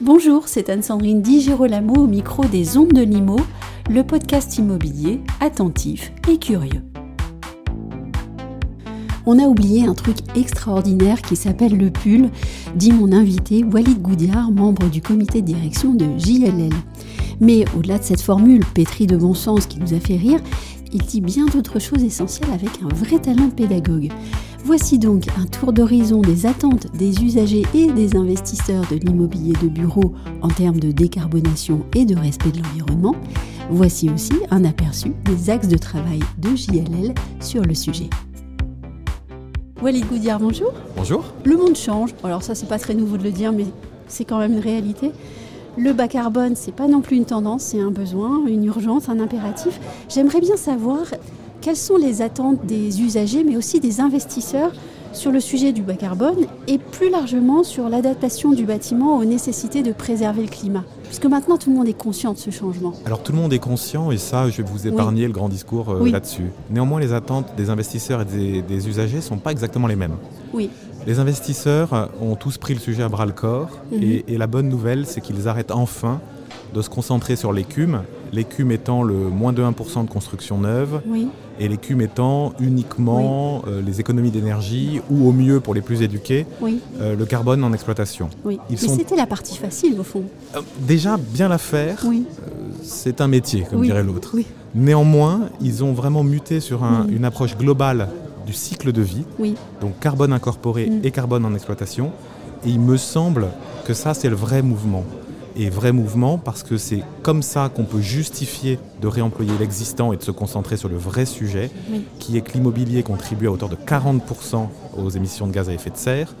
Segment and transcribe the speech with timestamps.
[0.00, 3.38] Bonjour, c'est Anne-Sandrine Di Girolamo au micro des Ondes de Limo,
[3.88, 6.89] le podcast immobilier attentif et curieux.
[9.26, 12.30] On a oublié un truc extraordinaire qui s'appelle le pull,
[12.74, 16.72] dit mon invité Walid Goudiard, membre du comité de direction de JLL.
[17.40, 20.40] Mais au-delà de cette formule pétrie de bon sens qui nous a fait rire,
[20.92, 24.10] il dit bien d'autres choses essentielles avec un vrai talent de pédagogue.
[24.64, 29.68] Voici donc un tour d'horizon des attentes des usagers et des investisseurs de l'immobilier de
[29.68, 33.14] bureau en termes de décarbonation et de respect de l'environnement.
[33.70, 38.10] Voici aussi un aperçu des axes de travail de JLL sur le sujet.
[39.82, 40.74] Walid Goudiard, bonjour.
[40.94, 41.24] Bonjour.
[41.42, 42.10] Le monde change.
[42.22, 43.64] Alors ça, c'est pas très nouveau de le dire, mais
[44.08, 45.10] c'est quand même une réalité.
[45.78, 49.18] Le bas carbone, c'est pas non plus une tendance, c'est un besoin, une urgence, un
[49.18, 49.80] impératif.
[50.10, 50.98] J'aimerais bien savoir
[51.62, 54.72] quelles sont les attentes des usagers, mais aussi des investisseurs
[55.14, 59.82] sur le sujet du bas carbone et plus largement sur l'adaptation du bâtiment aux nécessités
[59.82, 62.94] de préserver le climat Puisque maintenant tout le monde est conscient de ce changement.
[63.04, 65.90] Alors tout le monde est conscient et ça, je vais vous épargner le grand discours
[65.90, 66.52] euh, là-dessus.
[66.70, 70.14] Néanmoins, les attentes des investisseurs et des, usagers ne sont pas exactement les mêmes.
[70.54, 70.70] Oui.
[71.08, 74.02] Les investisseurs ont tous pris le sujet à bras le corps mhm.
[74.04, 76.20] et, et la bonne nouvelle, c'est qu'ils arrêtent enfin
[76.74, 81.00] de se concentrer sur l'écume, l'écume étant le moins de 1% de construction neuve,
[81.58, 86.46] et l'écume étant uniquement euh, les économies d'énergie, ou au mieux pour les plus éduqués,
[87.00, 88.30] euh, le carbone en exploitation.
[88.44, 90.24] Mais c'était la partie facile au fond.
[90.56, 92.04] Euh, déjà, bien la faire,
[92.82, 94.34] c'est un métier, comme dirait l'autre.
[94.74, 98.08] Néanmoins, ils ont vraiment muté sur une approche globale
[98.46, 99.24] du cycle de vie,
[99.80, 101.00] donc carbone incorporé mm.
[101.04, 102.10] et carbone en exploitation,
[102.64, 103.48] et il me semble
[103.86, 105.04] que ça, c'est le vrai mouvement
[105.60, 110.16] et vrai mouvement parce que c'est comme ça qu'on peut justifier de réemployer l'existant et
[110.16, 111.70] de se concentrer sur le vrai sujet,
[112.18, 115.90] qui est que l'immobilier contribue à hauteur de 40% aux émissions de gaz à effet
[115.90, 116.34] de serre.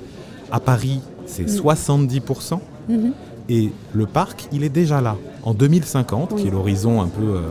[0.50, 2.60] À Paris, c'est 70%.
[2.88, 3.12] Mhm.
[3.50, 5.16] Et le parc, il est déjà là.
[5.42, 7.42] En 2050, qui est l'horizon un peu euh,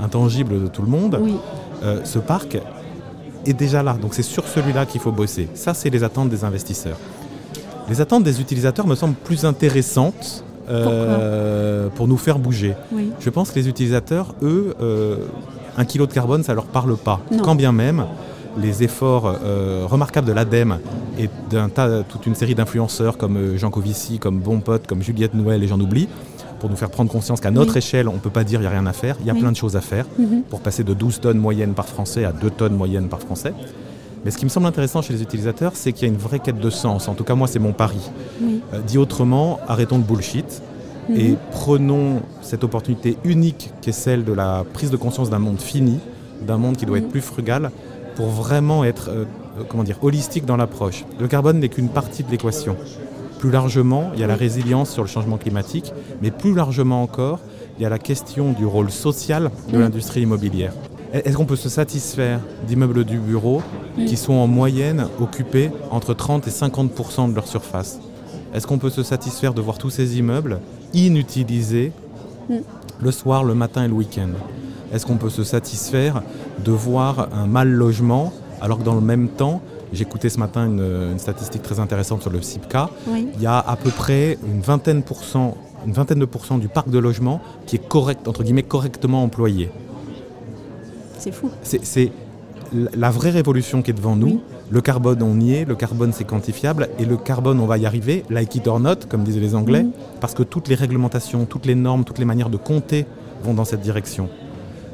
[0.00, 1.20] intangible de tout le monde,
[1.82, 2.58] euh, ce parc
[3.44, 3.98] est déjà là.
[4.00, 5.48] Donc c'est sur celui-là qu'il faut bosser.
[5.54, 6.96] Ça, c'est les attentes des investisseurs.
[7.90, 12.74] Les attentes des utilisateurs me semblent plus intéressantes euh, pour nous faire bouger.
[13.20, 15.16] Je pense que les utilisateurs, eux, euh,
[15.76, 17.20] un kilo de carbone, ça leur parle pas.
[17.42, 18.04] Quand bien même,
[18.60, 20.78] les efforts euh, remarquables de l'ADEME
[21.18, 25.34] et d'un tas, toute une série d'influenceurs comme Jean Covici, comme Bon Pote, comme Juliette
[25.34, 26.08] Noël et j'en oublie,
[26.58, 28.74] pour nous faire prendre conscience qu'à notre échelle, on ne peut pas dire qu'il n'y
[28.74, 29.16] a rien à faire.
[29.20, 30.42] Il y a plein de choses à faire mhm.
[30.50, 33.54] pour passer de 12 tonnes moyennes par Français à 2 tonnes moyennes par Français.
[34.28, 36.38] Mais ce qui me semble intéressant chez les utilisateurs, c'est qu'il y a une vraie
[36.38, 37.08] quête de sens.
[37.08, 38.10] En tout cas, moi, c'est mon pari.
[38.42, 40.60] Euh, dit autrement, arrêtons le bullshit
[41.08, 41.16] mhm.
[41.16, 45.62] et prenons cette opportunité unique qui est celle de la prise de conscience d'un monde
[45.62, 45.98] fini,
[46.46, 47.10] d'un monde qui doit être mhm.
[47.10, 47.70] plus frugal,
[48.16, 49.24] pour vraiment être, euh,
[49.58, 51.06] euh, comment dire, holistique dans l'approche.
[51.18, 52.76] Le carbone n'est qu'une partie de l'équation.
[53.38, 57.40] Plus largement, il y a la résilience sur le changement climatique, mais plus largement encore,
[57.78, 60.74] il y a la question du rôle social de l'industrie immobilière.
[61.12, 63.62] Est-ce qu'on peut se satisfaire d'immeubles du bureau
[63.96, 67.98] qui sont en moyenne occupés entre 30 et 50% de leur surface
[68.54, 70.60] Est-ce qu'on peut se satisfaire de voir tous ces immeubles
[70.92, 71.92] inutilisés
[72.50, 72.56] mm.
[73.00, 74.30] le soir, le matin et le week-end?
[74.92, 76.22] Est-ce qu'on peut se satisfaire
[76.64, 81.18] de voir un mal logement alors que dans le même temps, J'écoutais ce matin une,
[81.18, 82.90] statistique très intéressante sur le CIPCA.
[83.06, 85.02] Il y a à peu près une vingtaine,
[85.86, 89.70] une vingtaine de pourcents du parc de logement qui est correct, entre guillemets, correctement employé.
[91.18, 91.50] C'est fou.
[91.62, 92.12] C'est
[92.72, 94.42] la vraie révolution qui est devant nous.
[94.70, 95.64] Le carbone, on y est.
[95.64, 96.88] Le carbone, c'est quantifiable.
[96.98, 99.86] Et le carbone, on va y arriver, like it or not, comme disaient les Anglais,
[100.20, 103.06] parce que toutes les réglementations, toutes les normes, toutes les manières de compter
[103.42, 104.28] vont dans cette direction.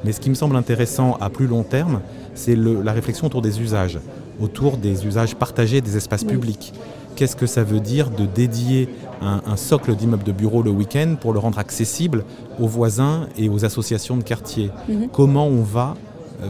[0.04, 2.00] Mais ce qui me semble intéressant à plus long terme,
[2.34, 3.98] c'est la réflexion autour des usages,
[4.40, 6.72] autour des usages partagés des espaces publics.
[7.16, 8.88] Qu'est-ce que ça veut dire de dédier
[9.22, 12.24] un, socle d'immeuble de bureau le week-end pour le rendre accessible
[12.60, 15.08] aux voisins et aux associations de quartier mhm.
[15.10, 15.94] Comment on va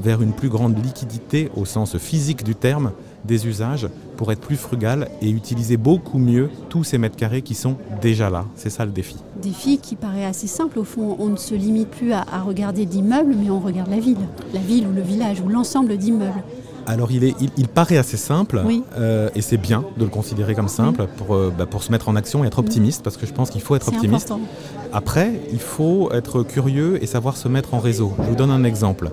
[0.02, 2.93] vers une plus grande liquidité au sens physique du terme
[3.25, 7.55] des usages pour être plus frugal et utiliser beaucoup mieux tous ces mètres carrés qui
[7.55, 8.44] sont déjà là.
[8.55, 9.17] C'est ça le défi.
[9.43, 10.79] Défi qui paraît assez simple.
[10.79, 14.19] Au fond, on ne se limite plus à, regarder l'immeuble, mais on regarde la ville.
[14.52, 16.43] La ville ou le village ou l'ensemble d'immeubles.
[16.87, 18.62] Alors il, est, il, paraît assez simple,
[18.99, 22.11] euh, et c'est bien de le considérer comme simple pour, euh, bah, pour se mettre
[22.11, 24.31] en action et être optimiste, parce que je pense qu'il faut être optimiste.
[24.31, 24.46] Important.
[24.93, 28.12] Après, il faut être curieux et savoir se mettre en réseau.
[28.19, 29.11] Je vous donne un exemple.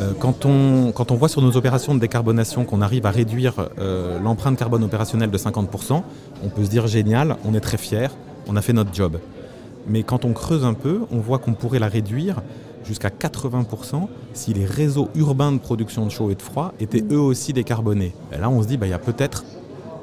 [0.00, 3.54] Euh, quand, on, voit sur nos opérations de décarbonation qu'on arrive à réduire
[4.22, 6.02] l'empreinte carbone opérationnelle de 50%,
[6.42, 8.10] on peut se dire génial, on est très fier,
[8.48, 9.18] on a fait notre job.
[9.86, 12.42] Mais quand on creuse un peu, on voit qu'on pourrait la réduire
[12.84, 17.20] jusqu'à 80% si les réseaux urbains de production de chaud et de froid étaient eux
[17.20, 18.14] aussi décarbonés.
[18.38, 19.44] Là, on se dit, bah, il y a peut-être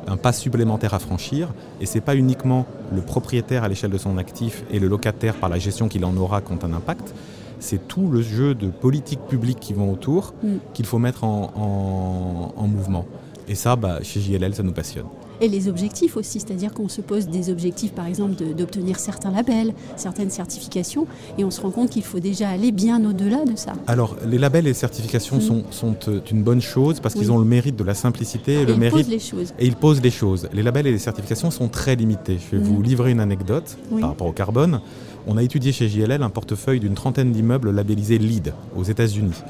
[0.08, 1.50] un pas supplémentaire à franchir,
[1.80, 5.36] et ce n'est pas uniquement le propriétaire à l'échelle de son actif et le locataire
[5.36, 7.14] par la gestion qu'il en aura qui ont un impact,
[7.62, 10.56] c'est tout le jeu de politiques publiques qui vont autour mm.
[10.74, 13.06] qu'il faut mettre en, mouvement.
[13.48, 15.06] Et ça, bah, chez JLL, ça nous passionne
[15.42, 19.74] et les objectifs aussi, c'est-à-dire qu'on se pose des objectifs, par exemple, d'obtenir certains labels,
[19.96, 21.08] certaines certifications,
[21.38, 23.74] et on se rend compte qu'il faut déjà aller bien au-delà de ça.
[23.88, 25.42] Alors, les labels et les certifications mm.
[25.42, 28.66] sont, sont, euh, une bonne chose parce qu'ils ont le mérite de la simplicité et,
[28.66, 29.06] le ils mérite.
[29.06, 29.54] Posent les choses.
[29.60, 30.48] Et ils posent les choses.
[30.54, 32.38] Les labels et les certifications sont très limités.
[32.40, 32.68] Je vais mm.
[32.68, 34.80] vous livrer une anecdote par rapport au carbone.
[35.28, 39.42] On a étudié chez JLL un portefeuille d'une trentaine d'immeubles labellisés LEED aux États-Unis.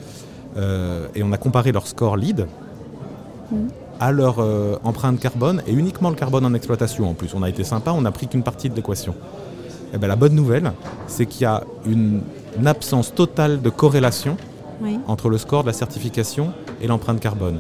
[0.57, 2.47] Euh, et on a comparé leur score LEED.
[4.01, 7.07] À leur euh, empreinte carbone et uniquement le carbone en exploitation.
[7.07, 9.13] En plus, on a été sympa, on n'a pris qu'une partie de l'équation.
[9.13, 10.73] Et eh bien, la bonne nouvelle,
[11.05, 12.21] c'est qu'il y a une,
[12.65, 14.37] absence totale de corrélation
[15.07, 16.51] entre le score de la certification
[16.81, 17.59] et l'empreinte carbone.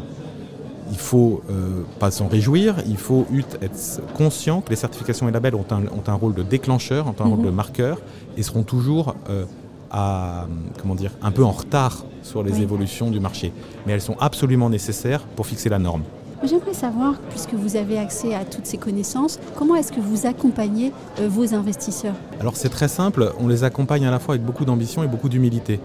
[0.89, 3.25] Il faut euh, pas s'en réjouir, il faut
[3.61, 7.15] être conscient que les certifications et labels ont un, ont un rôle de déclencheur, ont
[7.19, 7.45] un rôle mhm.
[7.45, 7.99] de marqueur
[8.35, 9.45] et seront toujours euh,
[9.91, 10.47] à,
[10.81, 13.51] comment dire, un peu en retard sur les évolutions du marché.
[13.85, 16.03] Mais elles sont absolument nécessaires pour fixer la norme.
[16.43, 20.91] J'aimerais savoir, puisque vous avez accès à toutes ces connaissances, comment est-ce que vous accompagnez
[21.19, 22.15] euh, vos investisseurs?
[22.39, 25.29] Alors c'est très simple, on les accompagne à la fois avec beaucoup d'ambition et beaucoup
[25.29, 25.79] d'humilité.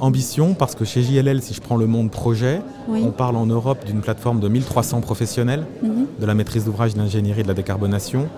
[0.00, 3.84] Ambition parce que chez JLL, si je prends le monde projet, on parle en Europe
[3.84, 6.06] d'une plateforme de 1300 professionnels mhm.
[6.18, 8.28] de la maîtrise d'ouvrage, de l'ingénierie et de la décarbonation.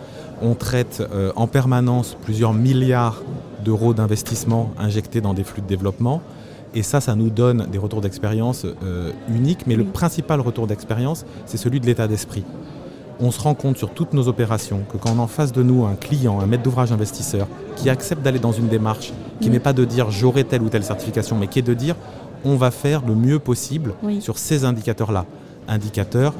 [0.43, 3.23] On traite euh, en permanence plusieurs milliards
[3.65, 6.21] d'euros d'investissement injectés dans des flux de développement.
[6.75, 11.27] Et ça, ça nous donne des retours d'expérience euh, uniques, mais le principal retour d'expérience,
[11.45, 12.45] c'est celui de l'état d'esprit.
[13.21, 15.63] On se rend compte sur toutes nos opérations que quand on a en face de
[15.63, 17.47] nous un client, un maître d'ouvrage investisseur,
[17.77, 20.83] qui accepte d'aller dans une démarche, qui n'est pas de dire j'aurai telle ou telle
[20.83, 21.95] certification, mais qui est de dire
[22.45, 25.27] on va faire le mieux possible sur ces indicateurs-là.
[25.69, 26.35] Indicateurs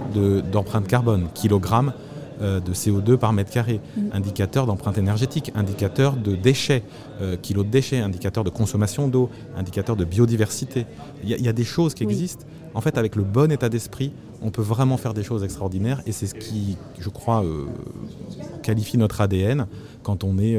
[0.51, 1.93] d'empreinte carbone, kilogrammes,
[2.41, 4.01] de CO2 par mètre carré, mm.
[4.13, 6.83] indicateur d'empreinte énergétique, indicateur de déchets,
[7.21, 10.87] euh, kilos de déchets, indicateur de consommation d'eau, indicateur de biodiversité.
[11.23, 12.45] Il y, a des choses qui existent.
[12.75, 16.13] En fait, avec le bon état d'esprit, on peut vraiment faire des choses extraordinaires et
[16.13, 17.67] c'est ce qui, je crois, euh,
[18.63, 19.67] qualifie notre ADN
[20.03, 20.59] quand on est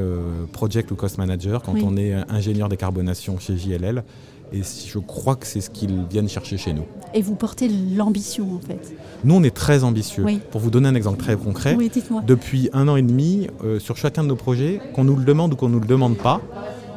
[0.54, 4.04] project ou cost manager, quand on est ingénieur décarbonation chez JLL.
[4.54, 6.86] Et je crois que c'est ce qu'ils viennent chercher chez nous.
[7.16, 10.24] Et vous portez l'ambition en fait Nous, on est très ambitieux.
[10.52, 11.76] Pour vous donner un exemple très concret,
[12.28, 15.54] depuis un an et demi, euh, sur chacun de nos projets, qu'on nous le demande
[15.54, 16.40] ou qu'on ne nous le demande pas,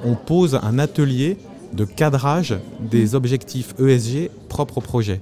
[0.05, 1.39] on pose un atelier
[1.73, 3.15] de cadrage des mm.
[3.15, 5.21] objectifs ESG propres au projet.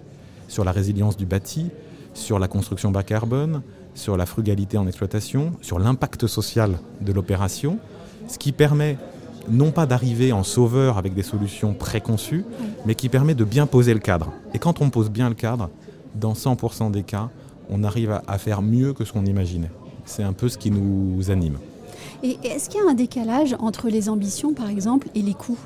[0.48, 1.66] Sur la résilience du bâti,
[2.14, 3.62] sur la construction bas carbone,
[3.94, 7.78] sur la frugalité en exploitation, sur l'impact social de l'opération,
[8.28, 8.98] ce qui permet
[9.48, 12.44] non pas d'arriver en sauveur avec des solutions préconçues,
[12.86, 14.32] mais qui permet de bien poser le cadre.
[14.52, 15.70] Et quand on pose bien le cadre,
[16.14, 17.30] dans 100% des cas,
[17.70, 19.70] on arrive à, faire mieux que ce qu'on imaginait.
[20.04, 21.58] C'est un peu ce qui nous anime.
[22.22, 25.58] Et est-ce qu'il y a un décalage entre les ambitions, par exemple, et les coûts?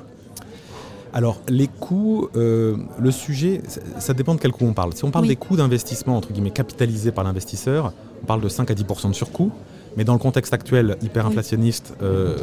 [1.11, 3.61] Alors, les coûts, euh, le sujet,
[3.97, 4.93] ça, dépend de quel coût on parle.
[4.93, 8.69] Si on parle des coûts d'investissement, entre guillemets, capitalisés par l'investisseur, on parle de 5
[8.69, 9.51] à 10% de surcoût.
[9.97, 12.35] Mais dans le contexte actuel hyperinflationniste, euh,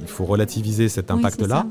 [0.00, 1.66] il faut relativiser cet impact-là.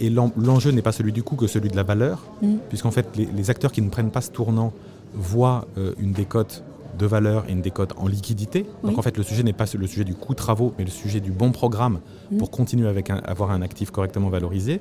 [0.00, 2.56] et l'enjeu n'est pas celui du coût que celui de la valeur, mm.
[2.68, 4.72] puisqu'en fait, les, acteurs qui ne prennent pas ce tournant
[5.14, 6.62] voient euh, une décote
[6.98, 8.66] de valeur et une décote en liquidité.
[8.84, 11.20] Donc en fait, le sujet n'est pas le sujet du coût travaux, mais le sujet
[11.20, 12.38] du bon programme mm.
[12.38, 14.80] pour continuer avec avoir un actif correctement valorisé.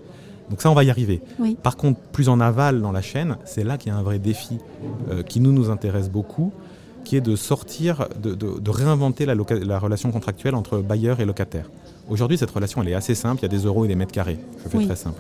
[0.49, 1.21] Donc ça, on va y arriver.
[1.61, 4.19] Par contre, plus en aval dans la chaîne, c'est là qu'il y a un vrai
[4.19, 4.57] défi
[5.11, 6.51] euh, qui nous, nous intéresse beaucoup
[7.09, 11.67] qui est de sortir, de, réinventer la, la, relation contractuelle entre bailleur et locataire.
[12.07, 14.11] Aujourd'hui, cette relation, elle est assez simple, il y a des euros et des mètres
[14.11, 14.37] carrés.
[14.63, 15.19] Je fais très simple.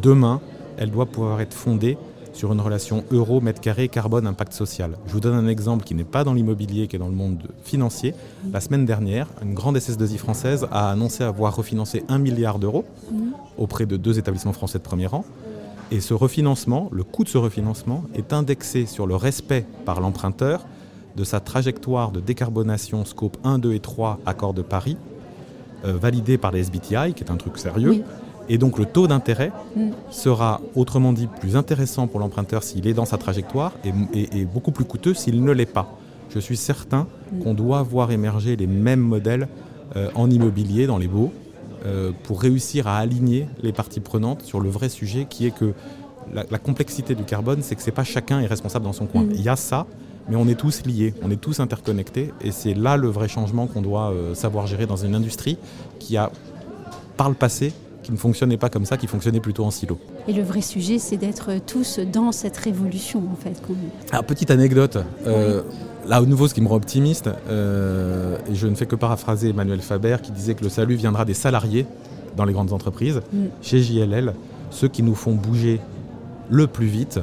[0.00, 0.40] Demain,
[0.78, 1.98] elle doit pouvoir être fondée
[2.32, 4.96] sur une relation euro, mètre carré, carbone, impact social.
[5.06, 7.42] Je vous donne un exemple qui n'est pas dans l'immobilier, qui est dans le monde
[7.62, 8.14] financier.
[8.50, 12.86] La semaine dernière, une grande SS2I française a annoncé avoir refinancé un milliard d'euros
[13.58, 15.26] auprès de deux établissements français de premier rang.
[15.90, 20.64] Et ce refinancement, le coût de ce refinancement, est indexé sur le respect par l'emprunteur
[21.16, 24.96] de sa trajectoire de décarbonation scope 1, 2 et 3 accord de Paris,
[25.84, 28.02] euh, validé par les SBTI, qui est un truc sérieux.
[28.48, 29.90] Et donc le taux d'intérêt mm.
[30.10, 34.84] sera, autrement dit, plus intéressant pour l'emprunteur s'il est dans sa trajectoire et, beaucoup plus
[34.84, 35.98] coûteux s'il ne l'est pas.
[36.30, 37.40] Je suis certain mm.
[37.40, 39.48] qu'on doit voir émerger les mêmes modèles
[39.96, 41.32] euh, en immobilier, dans les baux,
[41.86, 45.74] euh, pour réussir à aligner les parties prenantes sur le vrai sujet qui est que
[46.32, 49.22] la, complexité du carbone, c'est que c'est pas chacun est responsable dans son coin.
[49.22, 49.30] Mm.
[49.34, 49.86] Il y a ça,
[50.28, 53.66] mais on est tous liés, on est tous interconnectés, et c'est là le vrai changement
[53.66, 55.58] qu'on doit euh, savoir gérer dans une industrie
[55.98, 56.30] qui a,
[57.16, 59.98] par le passé, qui ne fonctionnait pas comme ça, qui fonctionnait plutôt en silo.
[60.28, 63.60] Et le vrai sujet, c'est d'être tous dans cette révolution, en fait.
[64.10, 64.98] Alors, petite anecdote.
[65.26, 65.62] Euh,
[66.06, 69.50] là, au nouveau, ce qui me rend optimiste, euh, et je ne fais que paraphraser
[69.50, 71.84] Emmanuel Faber, qui disait que le salut viendra des salariés
[72.34, 73.20] dans les grandes entreprises.
[73.30, 73.44] Mm.
[73.60, 74.32] Chez JLL,
[74.70, 75.80] ceux qui nous font bouger
[76.48, 77.20] le plus vite,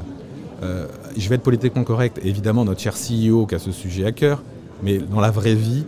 [0.61, 0.85] euh,
[1.17, 4.43] je vais être politiquement correct, évidemment notre cher CEO qui a ce sujet à cœur,
[4.83, 5.85] mais dans la vraie vie,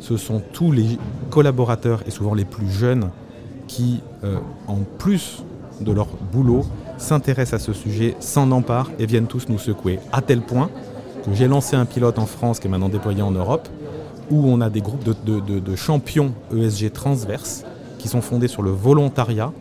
[0.00, 0.98] ce sont tous les
[1.30, 3.10] collaborateurs et souvent les plus jeunes
[3.66, 4.38] qui, euh,
[4.68, 5.42] en plus
[5.80, 6.64] de leur boulot,
[6.98, 9.98] s'intéressent à ce sujet, s'en emparent et viennent tous nous secouer.
[10.12, 10.70] À tel point
[11.24, 13.68] que j'ai lancé un pilote en France qui est maintenant déployé en Europe,
[14.30, 17.64] où on a des groupes de, champions ESG transverses
[17.98, 19.52] qui sont fondés sur le volontariat.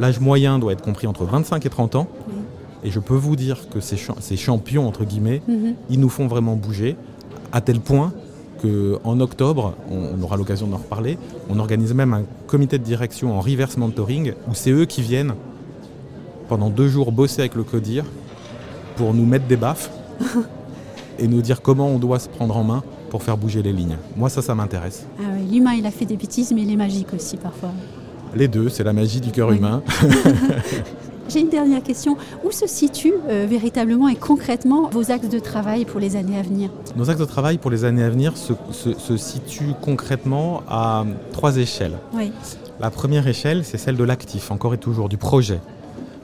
[0.00, 2.08] L'âge moyen doit être compris entre 25 et 30 ans.
[2.84, 5.74] Et je peux vous dire que ces, champions, entre guillemets, mhm.
[5.88, 6.96] ils nous font vraiment bouger,
[7.52, 8.12] à tel point
[8.60, 13.40] qu'en octobre, on, aura l'occasion d'en reparler, on organise même un comité de direction en
[13.40, 15.34] reverse mentoring, où c'est eux qui viennent
[16.48, 18.04] pendant deux jours bosser avec le CODIR
[18.96, 19.90] pour nous mettre des baffes
[21.18, 23.96] et nous dire comment on doit se prendre en main pour faire bouger les lignes.
[24.16, 25.06] Moi, ça, ça m'intéresse.
[25.20, 27.70] Ah l'humain, il a fait des bêtises, mais il est magique aussi parfois.
[28.34, 29.82] Les deux, c'est la magie du cœur humain.
[31.28, 32.16] J'ai une dernière question.
[32.44, 36.42] Où se situent euh, véritablement et concrètement vos axes de travail pour les années à
[36.42, 36.70] venir?
[36.96, 41.98] Nos axes de travail pour les années à venir se, situent concrètement à trois échelles.
[42.80, 45.60] La première échelle, c'est celle de l'actif, encore et toujours, du projet.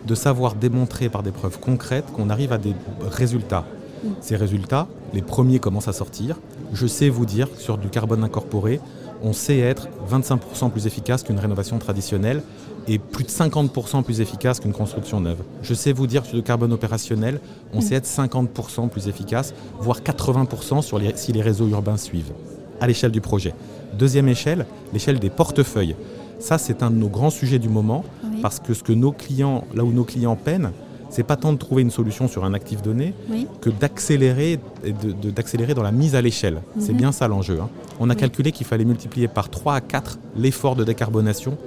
[0.06, 3.64] De savoir démontrer par des preuves concrètes qu'on arrive à des résultats.
[4.02, 4.08] Mm.
[4.20, 6.36] Ces résultats, les premiers commencent à sortir.
[6.72, 8.80] Je sais vous dire, sur du carbone incorporé,
[9.22, 12.42] on sait être 25% plus efficace qu'une rénovation traditionnelle
[12.90, 15.38] et plus de 50% plus efficace qu'une construction neuve.
[15.62, 17.40] Je sais vous dire sur le carbone opérationnel,
[17.72, 22.32] on sait être 50% plus efficace, voire 80% sur les, si les réseaux urbains suivent,
[22.80, 23.54] à l'échelle du projet.
[23.96, 25.94] Deuxième échelle, l'échelle des portefeuilles.
[26.40, 28.04] Ça, c'est un de nos grands sujets du moment,
[28.42, 30.72] parce que ce que nos clients, là où nos clients peinent,
[31.10, 33.14] c'est pas tant de trouver une solution sur un actif donné
[33.60, 34.58] que d'accélérer
[35.34, 36.62] d'accélérer dans la mise à l'échelle.
[36.78, 36.98] C'est mhm.
[36.98, 37.58] bien ça l'enjeu.
[37.60, 37.68] Hein.
[37.98, 41.58] On a calculé qu'il fallait multiplier par 3 à 4 l'effort de décarbonation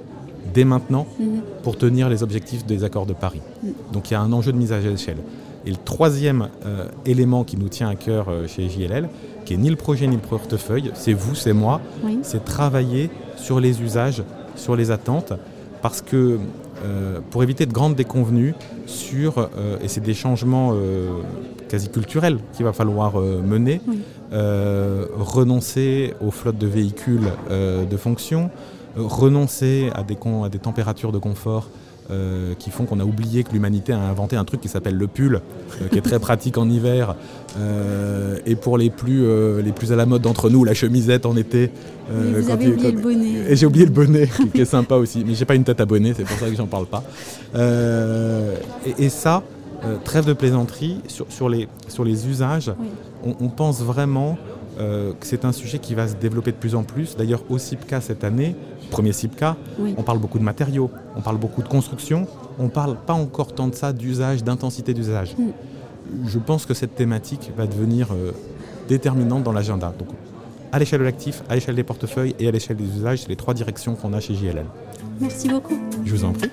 [0.52, 1.40] dès maintenant mhm.
[1.62, 3.40] pour tenir les objectifs des accords de Paris.
[3.62, 3.72] Mhm.
[3.92, 5.18] Donc il y a un enjeu de mise à l'échelle.
[5.66, 9.08] Et le troisième euh, élément qui nous tient à cœur euh, chez JLL,
[9.44, 11.80] qui est ni le projet ni le portefeuille, c'est vous, c'est moi,
[12.22, 14.22] c'est travailler sur les usages,
[14.56, 15.34] sur les attentes,
[15.82, 16.38] parce que
[16.84, 18.54] euh, pour éviter de grandes déconvenues
[18.86, 19.50] sur,
[19.82, 20.74] et c'est des changements
[21.68, 23.82] quasi culturels qu'il va falloir mener,
[24.32, 28.50] renoncer aux flottes de véhicules de fonction,
[28.96, 31.68] renoncer à des, à des températures de confort
[32.10, 35.06] euh, qui font qu'on a oublié que l'humanité a inventé un truc qui s'appelle le
[35.06, 37.16] pull, euh, qui est très pratique en hiver,
[37.58, 39.24] euh, et pour les plus,
[39.62, 41.70] les plus à la mode d'entre nous, la chemisette en été.
[42.10, 43.32] vous avez oublié le bonnet.
[43.48, 45.86] Et j'ai oublié le bonnet, qui est sympa aussi, mais j'ai pas une tête à
[45.86, 47.02] bonnet, c'est pour ça que j'en parle pas.
[48.98, 49.42] Et, ça,
[50.04, 52.70] trêve de plaisanterie, sur, sur, les, sur les usages,
[53.24, 54.36] on, on, pense vraiment
[54.76, 57.16] que c'est un sujet qui va se développer de plus en plus.
[57.16, 58.56] D'ailleurs, au CIPCA cette année,
[58.90, 59.56] premier CIPCA,
[59.96, 62.26] on parle beaucoup de matériaux, on parle beaucoup de construction,
[62.58, 65.34] on ne parle pas encore tant de ça d'usage, d'intensité d'usage.
[65.36, 65.50] Mm.
[66.26, 68.32] Je pense que cette thématique va devenir euh,
[68.88, 69.92] déterminante dans l'agenda.
[69.98, 70.08] Donc,
[70.72, 73.36] à l'échelle de l'actif, à l'échelle des portefeuilles et à l'échelle des usages, c'est les
[73.36, 74.66] trois directions qu'on a chez JLL.
[75.20, 75.78] Merci beaucoup.
[76.04, 76.50] Je vous en prie.